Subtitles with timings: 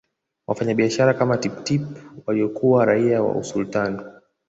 [0.47, 1.83] Wafanyabiashara kama Tipp Tip
[2.27, 4.01] waliokuwa raia wa Usultani